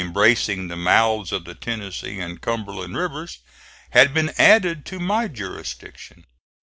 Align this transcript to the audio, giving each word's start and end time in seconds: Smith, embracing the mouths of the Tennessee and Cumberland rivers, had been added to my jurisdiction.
Smith, 0.01 0.07
embracing 0.09 0.67
the 0.67 0.75
mouths 0.75 1.31
of 1.31 1.45
the 1.45 1.53
Tennessee 1.53 2.19
and 2.19 2.41
Cumberland 2.41 2.97
rivers, 2.97 3.37
had 3.91 4.15
been 4.15 4.33
added 4.39 4.83
to 4.87 4.99
my 4.99 5.27
jurisdiction. 5.27 6.23